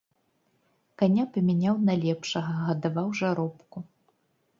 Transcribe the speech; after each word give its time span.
Каня 1.01 1.25
памяняў 1.35 1.75
на 1.89 1.93
лепшага, 2.05 2.53
гадаваў 2.71 3.07
жаробку. 3.21 3.77